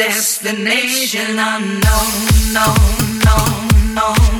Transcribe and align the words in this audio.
destination 0.00 1.38
unknown, 1.38 2.12
known, 2.54 3.18
known, 3.22 3.94
known, 3.94 4.39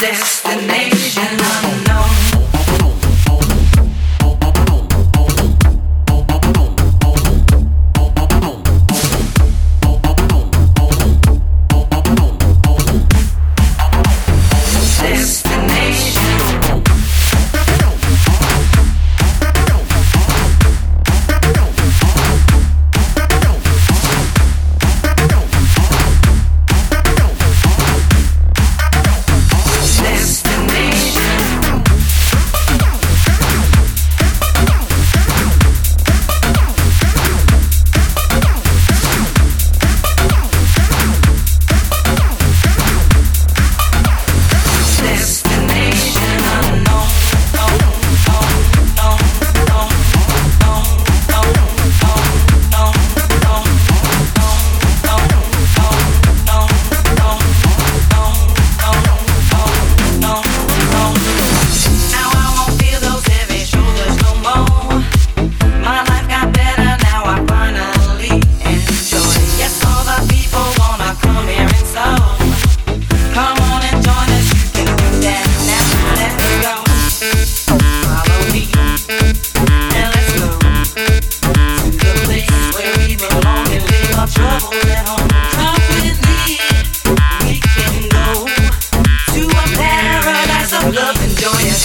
destination 0.00 1.22
unknown. 1.64 2.05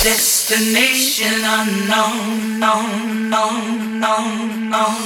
Destination 0.03 1.43
unknown, 1.45 2.59
known, 2.59 3.29
known, 3.29 3.99
known, 3.99 4.69
known. 4.71 4.97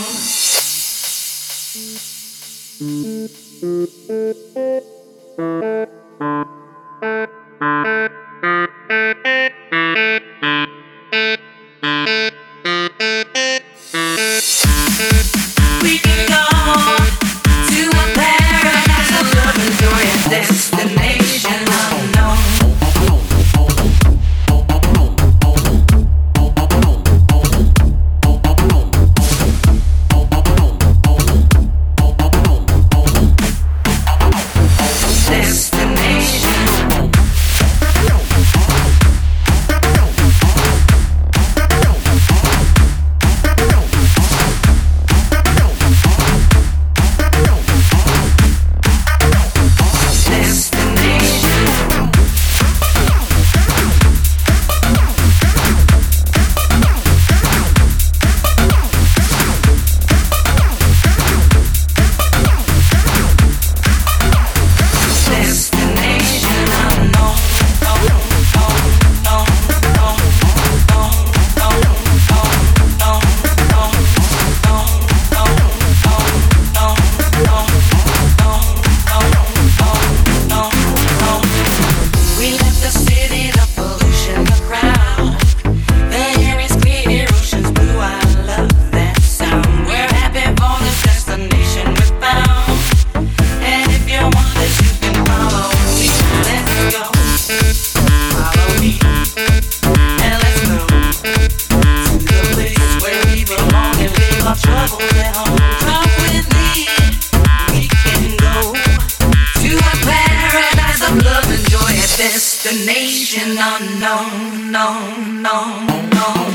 Destination 112.76 113.58
unknown, 113.58 114.72
known, 114.72 115.42
known, 115.42 116.10
known. 116.10 116.55